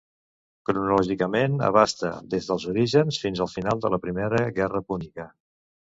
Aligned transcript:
Cronològicament, 0.67 1.59
abasta 1.67 2.11
des 2.33 2.49
dels 2.49 2.65
orígens 2.73 3.19
fins 3.27 3.45
al 3.47 3.53
final 3.55 3.85
de 3.85 3.93
la 3.95 4.01
Primera 4.07 4.41
Guerra 4.57 4.83
Púnica. 4.89 5.29